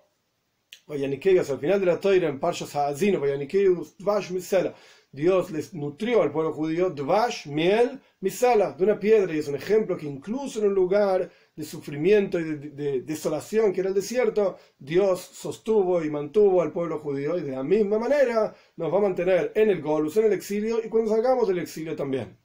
al 0.87 1.59
final 1.59 1.79
de 1.79 1.85
la 1.85 1.99
toira 1.99 2.29
en 2.29 2.39
Parshas 2.39 2.73
Ha'azino, 2.75 3.19
dvash 3.19 4.31
misela, 4.31 4.73
Dios 5.11 5.51
les 5.51 5.73
nutrió 5.73 6.21
al 6.21 6.31
pueblo 6.31 6.53
judío 6.53 6.91
dvash, 6.91 7.47
miel, 7.47 7.99
misela, 8.21 8.71
de 8.71 8.83
una 8.85 8.99
piedra, 8.99 9.33
y 9.35 9.39
es 9.39 9.47
un 9.49 9.55
ejemplo 9.55 9.97
que 9.97 10.07
incluso 10.07 10.59
en 10.59 10.67
un 10.67 10.73
lugar 10.73 11.29
de 11.55 11.63
sufrimiento 11.63 12.39
y 12.39 12.43
de, 12.43 13.01
desolación 13.01 13.71
que 13.71 13.81
era 13.81 13.89
el 13.89 13.95
desierto, 13.95 14.57
Dios 14.79 15.21
sostuvo 15.21 16.03
y 16.03 16.09
mantuvo 16.09 16.61
al 16.61 16.71
pueblo 16.71 16.99
judío 16.99 17.37
y 17.37 17.41
de 17.41 17.51
la 17.51 17.63
misma 17.63 17.99
manera 17.99 18.55
nos 18.75 18.91
va 18.91 18.97
a 18.97 19.01
mantener 19.01 19.51
en 19.55 19.69
el 19.69 19.81
Golus, 19.81 20.17
en 20.17 20.25
el 20.25 20.33
exilio 20.33 20.83
y 20.83 20.89
cuando 20.89 21.11
salgamos 21.11 21.47
del 21.47 21.59
exilio 21.59 21.95
también. 21.95 22.37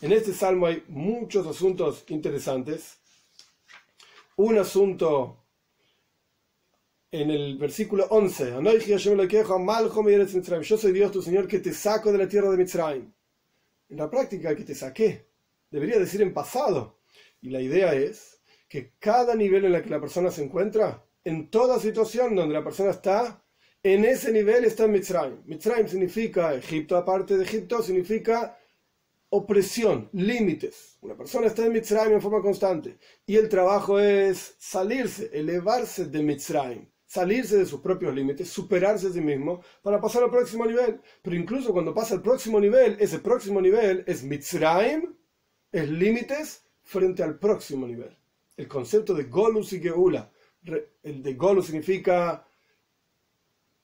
En 0.00 0.12
este 0.12 0.32
salmo 0.32 0.66
hay 0.66 0.84
muchos 0.88 1.46
asuntos 1.46 2.04
interesantes. 2.08 2.98
Un 4.36 4.58
asunto 4.58 5.44
en 7.10 7.30
el 7.30 7.56
versículo 7.56 8.06
11, 8.10 8.52
yo 10.62 10.78
soy 10.78 10.92
Dios 10.92 11.10
tu 11.10 11.22
Señor 11.22 11.48
que 11.48 11.58
te 11.60 11.72
saco 11.72 12.12
de 12.12 12.18
la 12.18 12.28
tierra 12.28 12.50
de 12.50 12.58
Mitzrayim. 12.58 13.12
En 13.88 13.96
la 13.96 14.10
práctica 14.10 14.54
que 14.54 14.64
te 14.64 14.74
saqué, 14.74 15.26
debería 15.70 15.98
decir 15.98 16.20
en 16.20 16.34
pasado, 16.34 16.97
y 17.40 17.50
la 17.50 17.60
idea 17.60 17.94
es 17.94 18.40
que 18.68 18.92
cada 18.98 19.34
nivel 19.34 19.64
en 19.64 19.74
el 19.74 19.82
que 19.82 19.90
la 19.90 20.00
persona 20.00 20.30
se 20.30 20.44
encuentra, 20.44 21.04
en 21.24 21.50
toda 21.50 21.78
situación 21.78 22.34
donde 22.34 22.54
la 22.54 22.64
persona 22.64 22.90
está, 22.90 23.42
en 23.82 24.04
ese 24.04 24.32
nivel 24.32 24.64
está 24.64 24.84
en 24.84 24.92
Mitzrayim. 24.92 25.42
Mitzrayim 25.46 25.86
significa 25.86 26.54
Egipto, 26.54 26.96
aparte 26.96 27.36
de 27.36 27.44
Egipto, 27.44 27.82
significa 27.82 28.58
opresión, 29.30 30.08
límites. 30.12 30.98
Una 31.00 31.16
persona 31.16 31.46
está 31.46 31.64
en 31.64 31.72
Mitzrayim 31.72 32.14
en 32.14 32.22
forma 32.22 32.42
constante. 32.42 32.98
Y 33.26 33.36
el 33.36 33.48
trabajo 33.48 34.00
es 34.00 34.56
salirse, 34.58 35.30
elevarse 35.32 36.06
de 36.06 36.22
Mitzrayim, 36.22 36.88
salirse 37.06 37.56
de 37.56 37.66
sus 37.66 37.80
propios 37.80 38.14
límites, 38.14 38.48
superarse 38.48 39.08
a 39.08 39.10
sí 39.10 39.20
mismo 39.20 39.62
para 39.82 40.00
pasar 40.00 40.24
al 40.24 40.30
próximo 40.30 40.66
nivel. 40.66 41.00
Pero 41.22 41.36
incluso 41.36 41.72
cuando 41.72 41.94
pasa 41.94 42.14
al 42.14 42.22
próximo 42.22 42.58
nivel, 42.60 42.96
ese 42.98 43.20
próximo 43.20 43.60
nivel 43.60 44.02
es 44.06 44.24
Mitzrayim, 44.24 45.14
es 45.70 45.88
límites 45.88 46.67
frente 46.88 47.22
al 47.22 47.38
próximo 47.38 47.86
nivel. 47.86 48.16
El 48.56 48.66
concepto 48.66 49.12
de 49.12 49.24
Golus 49.24 49.74
y 49.74 49.80
Geula. 49.80 50.30
El 51.02 51.22
de 51.22 51.34
Golus 51.34 51.66
significa 51.66 52.46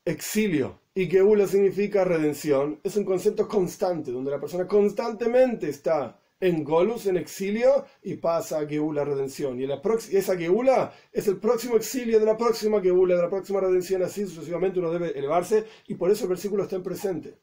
exilio 0.02 0.80
y 0.94 1.06
Geula 1.06 1.46
significa 1.46 2.02
redención. 2.02 2.80
Es 2.82 2.96
un 2.96 3.04
concepto 3.04 3.46
constante, 3.46 4.10
donde 4.10 4.30
la 4.30 4.40
persona 4.40 4.66
constantemente 4.66 5.68
está 5.68 6.18
en 6.40 6.64
Golus, 6.64 7.04
en 7.04 7.18
exilio, 7.18 7.84
y 8.02 8.14
pasa 8.14 8.60
a 8.60 8.66
Geula, 8.66 9.04
redención. 9.04 9.60
Y, 9.60 9.66
la 9.66 9.82
esa 10.10 10.36
Geula 10.36 10.94
es 11.12 11.28
el 11.28 11.36
próximo 11.36 11.76
exilio 11.76 12.18
de 12.18 12.26
la 12.26 12.38
próxima 12.38 12.80
Geula, 12.80 13.16
de 13.16 13.22
la 13.22 13.30
próxima 13.30 13.60
redención. 13.60 14.02
Así 14.02 14.26
sucesivamente 14.26 14.78
uno 14.78 14.90
debe 14.90 15.10
elevarse, 15.10 15.66
y 15.88 15.94
por 15.94 16.10
eso 16.10 16.24
el 16.24 16.30
versículo 16.30 16.62
está 16.62 16.76
en 16.76 16.82
presente. 16.82 17.38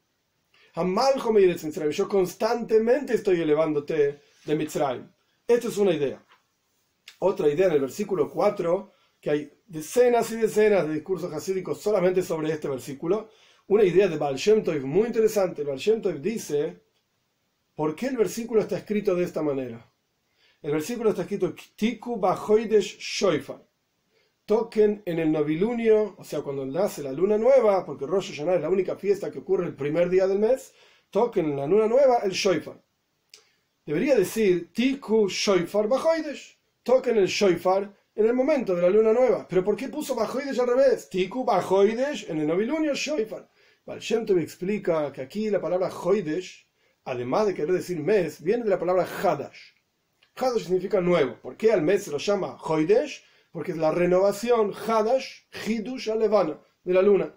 Yo 1.92 2.08
constantemente 2.08 3.14
estoy 3.14 3.40
elevándote 3.40 4.20
de 4.44 4.56
Mitzrayim. 4.56 5.06
Esta 5.52 5.68
es 5.68 5.76
una 5.76 5.92
idea. 5.92 6.24
Otra 7.18 7.46
idea 7.50 7.66
en 7.66 7.74
el 7.74 7.80
versículo 7.82 8.30
4, 8.30 8.90
que 9.20 9.30
hay 9.30 9.52
decenas 9.66 10.32
y 10.32 10.36
decenas 10.36 10.88
de 10.88 10.94
discursos 10.94 11.30
hasídicos 11.30 11.78
solamente 11.78 12.22
sobre 12.22 12.50
este 12.50 12.68
versículo. 12.68 13.28
Una 13.66 13.84
idea 13.84 14.08
de 14.08 14.16
Baal 14.16 14.36
Shem 14.36 14.64
Tov 14.64 14.80
muy 14.80 15.08
interesante. 15.08 15.62
Baal 15.62 15.76
Shem 15.76 16.00
Tov 16.00 16.22
dice, 16.22 16.80
¿por 17.74 17.94
qué 17.94 18.06
el 18.06 18.16
versículo 18.16 18.62
está 18.62 18.78
escrito 18.78 19.14
de 19.14 19.24
esta 19.24 19.42
manera? 19.42 19.92
El 20.62 20.72
versículo 20.72 21.10
está 21.10 21.22
escrito 21.22 21.54
Tiku 21.76 22.18
Bajoidesh 22.18 22.98
Shoifar. 22.98 23.62
Toquen 24.46 25.02
en 25.04 25.18
el 25.18 25.30
novilunio, 25.30 26.14
o 26.16 26.24
sea, 26.24 26.40
cuando 26.40 26.64
nace 26.64 27.02
la 27.02 27.12
luna 27.12 27.36
nueva, 27.36 27.84
porque 27.84 28.06
Rosh 28.06 28.30
Hashanah 28.30 28.54
es 28.54 28.62
la 28.62 28.70
única 28.70 28.96
fiesta 28.96 29.30
que 29.30 29.40
ocurre 29.40 29.66
el 29.66 29.76
primer 29.76 30.08
día 30.08 30.26
del 30.26 30.38
mes, 30.38 30.72
toquen 31.10 31.44
en 31.44 31.56
la 31.58 31.66
luna 31.66 31.88
nueva 31.88 32.20
el 32.24 32.30
Shoifar. 32.30 32.80
Debería 33.84 34.14
decir 34.14 34.72
Tiku 34.72 35.28
Shoifar 35.28 35.88
Bajoidesh. 35.88 36.56
Toquen 36.84 37.16
el 37.16 37.26
Shoifar 37.26 37.92
en 38.14 38.26
el 38.26 38.32
momento 38.32 38.76
de 38.76 38.82
la 38.82 38.88
luna 38.88 39.12
nueva. 39.12 39.46
Pero 39.48 39.64
¿por 39.64 39.74
qué 39.74 39.88
puso 39.88 40.14
Bajoidesh 40.14 40.60
al 40.60 40.68
revés? 40.68 41.08
Tiku 41.10 41.44
Bajoidesh 41.44 42.30
en 42.30 42.38
el 42.38 42.46
novilunio 42.46 42.94
Shoifar. 42.94 43.48
Valshemtov 43.84 44.38
explica 44.38 45.12
que 45.12 45.22
aquí 45.22 45.50
la 45.50 45.60
palabra 45.60 45.88
Hoidesh, 45.88 46.64
además 47.04 47.48
de 47.48 47.54
querer 47.54 47.72
decir 47.72 47.98
mes, 47.98 48.40
viene 48.40 48.62
de 48.62 48.70
la 48.70 48.78
palabra 48.78 49.04
Hadash. 49.04 49.72
Hadash 50.36 50.62
significa 50.62 51.00
nuevo. 51.00 51.40
¿Por 51.42 51.56
qué 51.56 51.72
al 51.72 51.82
mes 51.82 52.04
se 52.04 52.12
lo 52.12 52.18
llama 52.18 52.56
Hoidesh? 52.62 53.24
Porque 53.50 53.72
es 53.72 53.78
la 53.78 53.90
renovación 53.90 54.72
Hadash, 54.72 55.40
Hidush 55.66 56.08
Alevana, 56.08 56.60
de 56.84 56.94
la 56.94 57.02
luna. 57.02 57.34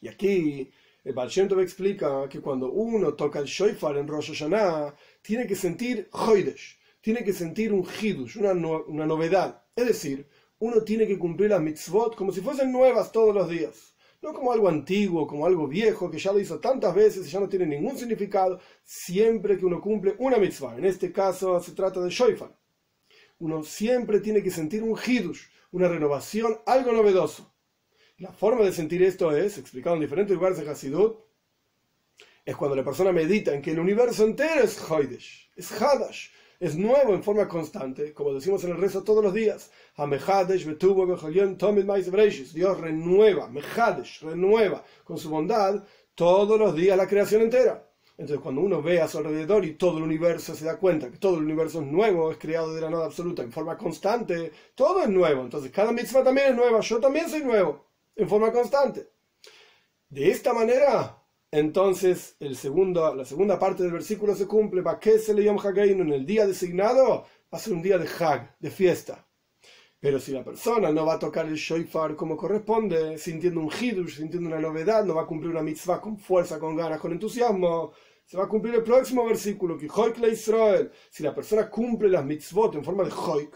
Y 0.00 0.08
aquí 0.08 0.72
el 1.04 1.14
Baal 1.14 1.30
explica 1.60 2.28
que 2.28 2.40
cuando 2.40 2.70
uno 2.70 3.14
toca 3.14 3.40
el 3.40 3.46
Shoifar 3.46 3.96
en 3.96 4.06
Rosh 4.06 4.28
Hashanah, 4.28 4.94
tiene 5.22 5.46
que 5.46 5.56
sentir 5.56 6.08
Hoidesh, 6.12 6.78
tiene 7.00 7.24
que 7.24 7.32
sentir 7.32 7.72
un 7.72 7.84
Hidush, 7.84 8.36
una, 8.36 8.52
una 8.52 9.06
novedad. 9.06 9.64
Es 9.74 9.86
decir, 9.86 10.28
uno 10.58 10.82
tiene 10.82 11.06
que 11.06 11.18
cumplir 11.18 11.50
las 11.50 11.62
mitzvot 11.62 12.14
como 12.14 12.32
si 12.32 12.40
fuesen 12.40 12.70
nuevas 12.70 13.10
todos 13.10 13.34
los 13.34 13.48
días 13.48 13.92
no 14.22 14.32
como 14.32 14.52
algo 14.52 14.68
antiguo, 14.68 15.26
como 15.26 15.46
algo 15.46 15.66
viejo 15.66 16.10
que 16.10 16.18
ya 16.18 16.32
lo 16.32 16.38
hizo 16.38 16.60
tantas 16.60 16.94
veces 16.94 17.26
y 17.26 17.30
ya 17.30 17.40
no 17.40 17.48
tiene 17.48 17.66
ningún 17.66 17.98
significado, 17.98 18.60
siempre 18.84 19.58
que 19.58 19.66
uno 19.66 19.80
cumple 19.80 20.14
una 20.18 20.38
mitzvah. 20.38 20.78
En 20.78 20.84
este 20.84 21.12
caso 21.12 21.60
se 21.60 21.72
trata 21.72 22.00
de 22.00 22.08
shoifar. 22.08 22.56
Uno 23.40 23.64
siempre 23.64 24.20
tiene 24.20 24.42
que 24.42 24.52
sentir 24.52 24.84
un 24.84 24.96
hidush, 24.96 25.42
una 25.72 25.88
renovación, 25.88 26.58
algo 26.66 26.92
novedoso. 26.92 27.52
La 28.18 28.30
forma 28.30 28.64
de 28.64 28.72
sentir 28.72 29.02
esto 29.02 29.36
es, 29.36 29.58
explicado 29.58 29.96
en 29.96 30.02
diferentes 30.02 30.36
lugares 30.36 30.58
de 30.58 30.70
Hasidut, 30.70 31.18
es 32.44 32.56
cuando 32.56 32.76
la 32.76 32.84
persona 32.84 33.12
medita 33.12 33.54
en 33.54 33.62
que 33.62 33.70
el 33.70 33.78
universo 33.78 34.24
entero 34.24 34.62
es 34.62 34.78
Hoidesh, 34.90 35.50
es 35.56 35.70
Hadash, 35.72 36.28
es 36.62 36.76
nuevo 36.76 37.12
en 37.14 37.22
forma 37.24 37.48
constante, 37.48 38.12
como 38.12 38.34
decimos 38.34 38.62
en 38.62 38.70
el 38.70 38.76
rezo 38.76 39.02
todos 39.02 39.24
los 39.24 39.34
días. 39.34 39.70
Dios 42.54 42.80
renueva, 42.80 43.48
Mejadesh, 43.48 44.22
renueva 44.22 44.84
con 45.02 45.18
su 45.18 45.28
bondad 45.28 45.82
todos 46.14 46.58
los 46.60 46.76
días 46.76 46.96
la 46.96 47.08
creación 47.08 47.42
entera. 47.42 47.88
Entonces, 48.16 48.40
cuando 48.40 48.60
uno 48.60 48.80
ve 48.80 49.00
a 49.00 49.08
su 49.08 49.18
alrededor 49.18 49.64
y 49.64 49.74
todo 49.74 49.98
el 49.98 50.04
universo 50.04 50.54
se 50.54 50.64
da 50.64 50.76
cuenta 50.76 51.10
que 51.10 51.18
todo 51.18 51.38
el 51.38 51.44
universo 51.44 51.80
es 51.80 51.86
nuevo, 51.86 52.30
es 52.30 52.38
creado 52.38 52.72
de 52.72 52.80
la 52.80 52.90
nada 52.90 53.06
absoluta 53.06 53.42
en 53.42 53.50
forma 53.50 53.76
constante, 53.76 54.52
todo 54.76 55.02
es 55.02 55.08
nuevo. 55.08 55.42
Entonces, 55.42 55.72
cada 55.72 55.90
mitzvah 55.90 56.22
también 56.22 56.50
es 56.50 56.54
nueva, 56.54 56.78
yo 56.80 57.00
también 57.00 57.28
soy 57.28 57.42
nuevo, 57.42 57.86
en 58.14 58.28
forma 58.28 58.52
constante. 58.52 59.08
De 60.08 60.30
esta 60.30 60.52
manera, 60.52 61.21
entonces 61.52 62.34
el 62.40 62.56
segundo, 62.56 63.14
la 63.14 63.24
segunda 63.24 63.58
parte 63.58 63.84
del 63.84 63.92
versículo 63.92 64.34
se 64.34 64.46
cumple. 64.46 64.82
¿Para 64.82 64.98
qué 64.98 65.18
se 65.18 65.34
le 65.34 65.44
llama 65.44 65.62
En 65.76 66.12
el 66.12 66.26
día 66.26 66.46
designado 66.46 67.26
ser 67.58 67.74
un 67.74 67.82
día 67.82 67.98
de 67.98 68.08
Hag, 68.08 68.56
de 68.58 68.70
fiesta. 68.70 69.26
Pero 70.00 70.18
si 70.18 70.32
la 70.32 70.42
persona 70.42 70.90
no 70.90 71.06
va 71.06 71.14
a 71.14 71.18
tocar 71.18 71.46
el 71.46 71.54
shoifar 71.54 72.16
como 72.16 72.36
corresponde, 72.36 73.18
sintiendo 73.18 73.60
un 73.60 73.70
hidush, 73.70 74.16
sintiendo 74.16 74.48
una 74.48 74.58
novedad, 74.58 75.04
no 75.04 75.14
va 75.14 75.22
a 75.22 75.26
cumplir 75.26 75.50
una 75.50 75.62
mitzvah 75.62 76.00
con 76.00 76.18
fuerza, 76.18 76.58
con 76.58 76.74
ganas, 76.74 76.98
con 76.98 77.12
entusiasmo, 77.12 77.92
se 78.24 78.36
va 78.36 78.44
a 78.44 78.48
cumplir 78.48 78.74
el 78.74 78.82
próximo 78.82 79.24
versículo, 79.24 79.76
que 79.76 79.86
Israel. 79.86 80.90
Si 81.10 81.22
la 81.22 81.34
persona 81.34 81.68
cumple 81.68 82.08
las 82.08 82.24
mitzvot 82.24 82.74
en 82.74 82.84
forma 82.84 83.04
de 83.04 83.12
hoik, 83.12 83.54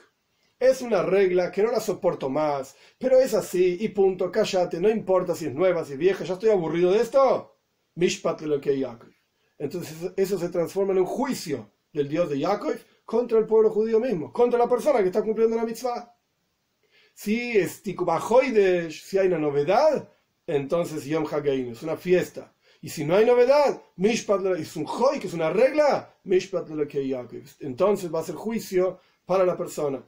es 0.60 0.82
una 0.82 1.02
regla 1.02 1.50
que 1.50 1.62
no 1.62 1.72
la 1.72 1.80
soporto 1.80 2.28
más, 2.28 2.76
pero 2.98 3.18
es 3.18 3.34
así 3.34 3.78
y 3.80 3.88
punto, 3.88 4.30
cállate, 4.30 4.80
no 4.80 4.88
importa 4.88 5.34
si 5.34 5.46
es 5.46 5.54
nueva, 5.54 5.84
si 5.84 5.94
es 5.94 5.98
vieja, 5.98 6.24
ya 6.24 6.34
estoy 6.34 6.50
aburrido 6.50 6.92
de 6.92 7.00
esto. 7.00 7.55
Mishpat 7.96 8.42
que 8.60 8.78
Yaakov. 8.78 9.10
Entonces 9.58 10.12
eso 10.16 10.38
se 10.38 10.48
transforma 10.48 10.92
en 10.92 11.00
un 11.00 11.06
juicio 11.06 11.70
del 11.92 12.08
Dios 12.08 12.30
de 12.30 12.38
Yaakov 12.38 12.76
contra 13.04 13.38
el 13.38 13.46
pueblo 13.46 13.70
judío 13.70 13.98
mismo, 14.00 14.32
contra 14.32 14.58
la 14.58 14.68
persona 14.68 15.00
que 15.00 15.06
está 15.06 15.22
cumpliendo 15.22 15.56
la 15.56 15.64
mitzvah. 15.64 16.14
Si 17.14 17.56
es 17.56 17.82
Tikubahoidesh, 17.82 19.02
si 19.02 19.16
hay 19.16 19.28
una 19.28 19.38
novedad, 19.38 20.10
entonces 20.46 21.04
Yom 21.06 21.26
Hagein 21.26 21.72
es 21.72 21.82
una 21.82 21.96
fiesta. 21.96 22.52
Y 22.82 22.90
si 22.90 23.04
no 23.04 23.16
hay 23.16 23.24
novedad, 23.24 23.82
Mishpat 23.96 24.44
es 24.58 24.76
un 24.76 24.86
hoy, 24.86 25.18
que 25.18 25.28
es 25.28 25.34
una 25.34 25.50
regla, 25.50 26.14
Mishpat 26.24 26.68
que 26.86 27.08
Yaakov. 27.08 27.42
Entonces 27.60 28.14
va 28.14 28.20
a 28.20 28.24
ser 28.24 28.34
juicio 28.34 29.00
para 29.24 29.46
la 29.46 29.56
persona. 29.56 30.04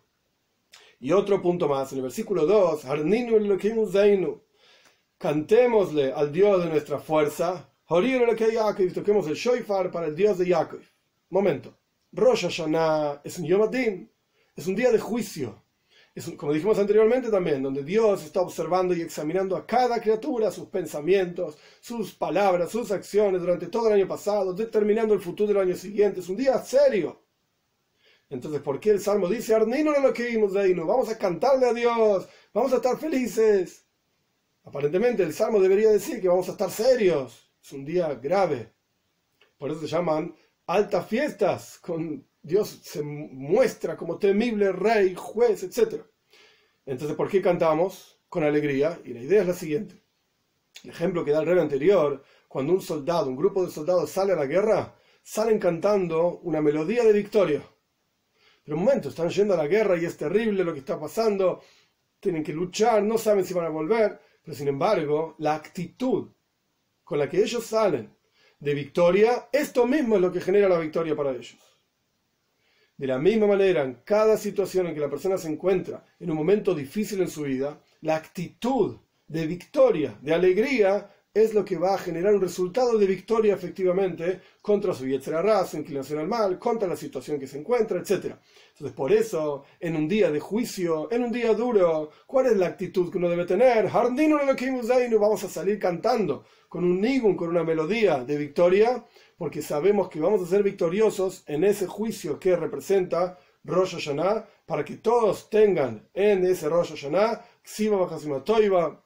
Y 1.00 1.12
otro 1.12 1.40
punto 1.40 1.68
más, 1.68 1.92
en 1.92 1.98
el 1.98 2.02
versículo 2.02 2.44
2, 2.44 2.84
Cantémosle 5.16 6.12
al 6.12 6.32
Dios 6.32 6.62
de 6.62 6.70
nuestra 6.70 6.98
fuerza, 6.98 7.68
que 7.88 8.90
toquemos 8.90 9.26
el 9.28 9.34
shoifar 9.34 9.90
para 9.90 10.08
el 10.08 10.14
Dios 10.14 10.36
de 10.36 10.46
Yaakov. 10.46 10.82
Momento. 11.30 11.74
Rosh 12.12 12.42
Hashanah 12.42 13.22
es 13.24 13.38
un 13.38 13.46
Yom 13.46 13.70
es 14.54 14.66
un 14.66 14.74
día 14.74 14.90
de 14.92 14.98
juicio. 14.98 15.62
Es 16.14 16.28
como 16.36 16.52
dijimos 16.52 16.78
anteriormente 16.78 17.30
también, 17.30 17.62
donde 17.62 17.82
Dios 17.82 18.24
está 18.24 18.42
observando 18.42 18.94
y 18.94 19.00
examinando 19.00 19.56
a 19.56 19.66
cada 19.66 20.02
criatura, 20.02 20.50
sus 20.50 20.68
pensamientos, 20.68 21.56
sus 21.80 22.12
palabras, 22.12 22.70
sus 22.70 22.90
acciones 22.90 23.40
durante 23.40 23.68
todo 23.68 23.86
el 23.88 23.94
año 23.94 24.08
pasado, 24.08 24.52
determinando 24.52 25.14
el 25.14 25.20
futuro 25.20 25.48
del 25.48 25.68
año 25.68 25.76
siguiente. 25.76 26.20
Es 26.20 26.28
un 26.28 26.36
día 26.36 26.58
serio. 26.58 27.22
Entonces, 28.28 28.60
¿por 28.60 28.78
qué 28.80 28.90
el 28.90 29.00
Salmo 29.00 29.28
dice, 29.28 29.54
Arnino 29.54 29.98
lo 29.98 30.12
que 30.12 30.26
vimos 30.26 30.52
de 30.52 30.60
ahí? 30.60 30.74
Vamos 30.74 31.08
a 31.08 31.16
cantarle 31.16 31.66
a 31.66 31.72
Dios, 31.72 32.28
vamos 32.52 32.72
a 32.74 32.76
estar 32.76 32.98
felices? 32.98 33.86
Aparentemente 34.64 35.22
el 35.22 35.32
Salmo 35.32 35.58
debería 35.60 35.88
decir 35.88 36.20
que 36.20 36.28
vamos 36.28 36.48
a 36.48 36.52
estar 36.52 36.70
serios, 36.70 37.47
es 37.68 37.72
un 37.74 37.84
día 37.84 38.14
grave. 38.14 38.72
Por 39.58 39.70
eso 39.70 39.80
se 39.80 39.88
llaman 39.88 40.34
altas 40.66 41.06
fiestas, 41.06 41.78
con 41.78 42.26
Dios 42.40 42.80
se 42.82 43.02
muestra 43.02 43.94
como 43.94 44.18
temible 44.18 44.72
rey, 44.72 45.14
juez, 45.14 45.62
etc. 45.64 46.02
Entonces, 46.86 47.14
¿por 47.14 47.28
qué 47.28 47.42
cantamos? 47.42 48.20
Con 48.30 48.42
alegría. 48.42 48.98
Y 49.04 49.12
la 49.12 49.20
idea 49.20 49.42
es 49.42 49.48
la 49.48 49.52
siguiente. 49.52 50.02
El 50.82 50.90
ejemplo 50.90 51.24
que 51.24 51.32
da 51.32 51.40
el 51.40 51.46
rey 51.46 51.58
anterior, 51.58 52.22
cuando 52.46 52.72
un 52.72 52.80
soldado, 52.80 53.28
un 53.28 53.36
grupo 53.36 53.66
de 53.66 53.70
soldados 53.70 54.10
sale 54.10 54.32
a 54.32 54.36
la 54.36 54.46
guerra, 54.46 54.94
salen 55.22 55.58
cantando 55.58 56.38
una 56.38 56.62
melodía 56.62 57.04
de 57.04 57.12
victoria. 57.12 57.62
Pero 58.64 58.78
un 58.78 58.84
momento, 58.84 59.10
están 59.10 59.28
yendo 59.28 59.52
a 59.52 59.58
la 59.58 59.66
guerra 59.66 59.98
y 59.98 60.06
es 60.06 60.16
terrible 60.16 60.64
lo 60.64 60.72
que 60.72 60.80
está 60.80 60.98
pasando, 60.98 61.60
tienen 62.18 62.42
que 62.42 62.52
luchar, 62.54 63.02
no 63.02 63.18
saben 63.18 63.44
si 63.44 63.52
van 63.52 63.66
a 63.66 63.70
volver, 63.70 64.18
pero 64.42 64.56
sin 64.56 64.68
embargo, 64.68 65.34
la 65.38 65.54
actitud 65.54 66.30
con 67.08 67.18
la 67.18 67.26
que 67.26 67.42
ellos 67.42 67.64
salen 67.64 68.14
de 68.60 68.74
victoria, 68.74 69.48
esto 69.50 69.86
mismo 69.86 70.16
es 70.16 70.20
lo 70.20 70.30
que 70.30 70.42
genera 70.42 70.68
la 70.68 70.78
victoria 70.78 71.16
para 71.16 71.30
ellos. 71.30 71.56
De 72.98 73.06
la 73.06 73.18
misma 73.18 73.46
manera, 73.46 73.82
en 73.82 74.02
cada 74.04 74.36
situación 74.36 74.86
en 74.86 74.94
que 74.94 75.00
la 75.00 75.08
persona 75.08 75.38
se 75.38 75.48
encuentra 75.48 76.04
en 76.20 76.30
un 76.30 76.36
momento 76.36 76.74
difícil 76.74 77.22
en 77.22 77.30
su 77.30 77.44
vida, 77.44 77.80
la 78.02 78.16
actitud 78.16 78.98
de 79.26 79.46
victoria, 79.46 80.18
de 80.20 80.34
alegría, 80.34 81.08
es 81.34 81.54
lo 81.54 81.64
que 81.64 81.76
va 81.76 81.94
a 81.94 81.98
generar 81.98 82.34
un 82.34 82.40
resultado 82.40 82.98
de 82.98 83.06
victoria 83.06 83.54
efectivamente 83.54 84.40
contra 84.62 84.94
su 84.94 85.06
yetzerará, 85.06 85.64
su 85.66 85.76
inclinación 85.76 86.18
al 86.18 86.28
mal, 86.28 86.58
contra 86.58 86.88
la 86.88 86.96
situación 86.96 87.38
que 87.38 87.46
se 87.46 87.58
encuentra, 87.58 88.00
etc. 88.00 88.34
Entonces, 88.70 88.96
por 88.96 89.12
eso, 89.12 89.64
en 89.78 89.96
un 89.96 90.08
día 90.08 90.30
de 90.30 90.40
juicio, 90.40 91.08
en 91.12 91.24
un 91.24 91.32
día 91.32 91.54
duro, 91.54 92.10
¿cuál 92.26 92.46
es 92.46 92.56
la 92.56 92.66
actitud 92.66 93.10
que 93.10 93.18
uno 93.18 93.28
debe 93.28 93.44
tener? 93.44 93.88
Vamos 95.18 95.44
a 95.44 95.48
salir 95.48 95.78
cantando 95.78 96.44
con 96.68 96.84
un 96.84 97.00
nigun, 97.00 97.36
con 97.36 97.48
una 97.48 97.64
melodía 97.64 98.24
de 98.24 98.36
victoria, 98.36 99.04
porque 99.36 99.62
sabemos 99.62 100.08
que 100.08 100.20
vamos 100.20 100.42
a 100.42 100.46
ser 100.46 100.62
victoriosos 100.62 101.44
en 101.46 101.64
ese 101.64 101.86
juicio 101.86 102.38
que 102.38 102.56
representa 102.56 103.38
Rosh 103.64 103.94
Hashanah, 103.94 104.46
para 104.66 104.84
que 104.84 104.96
todos 104.96 105.48
tengan 105.50 106.08
en 106.14 106.44
ese 106.44 106.68
Rosh 106.68 106.90
Hashanah, 106.90 107.44
Toiva, 108.44 109.04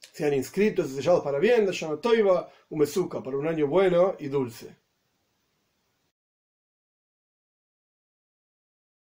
sean 0.00 0.34
inscritos 0.34 0.90
y 0.90 0.94
sellados 0.94 1.22
para 1.22 1.38
bien, 1.38 1.66
Shana 1.66 2.00
Toiva, 2.00 2.50
un 2.70 2.78
para 3.22 3.36
un 3.36 3.46
año 3.46 3.66
bueno 3.66 4.16
y 4.18 4.28
dulce. 4.28 4.76